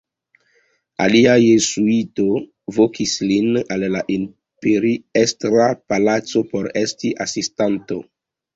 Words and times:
Alia 1.03 1.35
jezuito 1.43 2.25
vokis 2.77 3.13
lin 3.33 3.61
al 3.77 3.87
la 3.97 4.03
imperiestra 4.17 5.71
palaco 5.93 6.45
por 6.53 6.75
esti 6.85 7.17
asistanto. 7.31 8.03